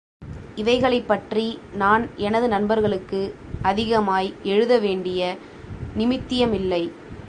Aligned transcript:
இவைகளைப்பற்றி 0.55 1.59
நான் 1.73 2.09
எனது 2.17 2.47
நண்பர்களுக்கு 2.47 3.35
அதிகமாய் 3.61 4.33
எழுத 4.43 4.79
வேண்டிய 4.79 5.37
நிமித்தியமில்லை. 5.97 6.83